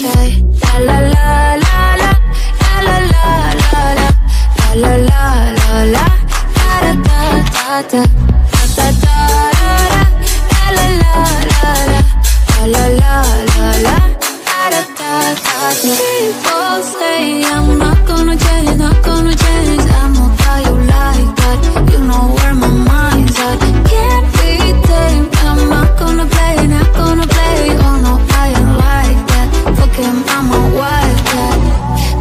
[0.00, 0.14] La
[0.78, 2.18] la la la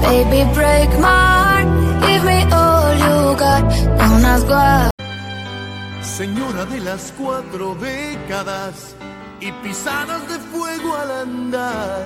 [0.07, 1.67] Baby, break my.
[2.05, 3.63] Give me all you got.
[6.01, 8.95] Señora de las cuatro décadas
[9.41, 12.05] y pisadas de fuego al andar.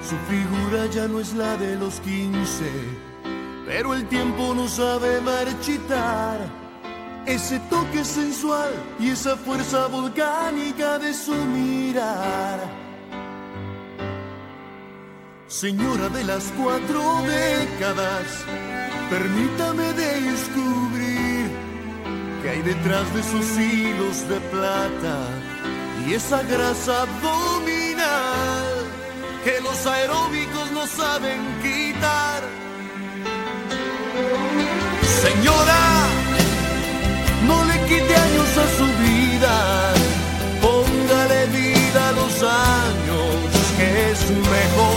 [0.00, 2.72] Su figura ya no es la de los quince,
[3.66, 6.38] pero el tiempo no sabe marchitar.
[7.26, 12.41] Ese toque sensual y esa fuerza volcánica de su mirar.
[15.52, 18.26] señora de las cuatro décadas,
[19.10, 21.50] permítame descubrir
[22.42, 25.16] que hay detrás de sus hilos de plata
[26.06, 28.64] y esa grasa abdominal
[29.44, 32.42] que los aeróbicos no saben quitar.
[35.22, 35.84] Señora,
[37.46, 39.92] no le quite años a su vida,
[40.62, 43.34] póngale vida a los años,
[43.76, 44.91] que es mejor.